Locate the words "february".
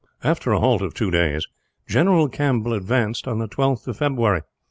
3.97-4.41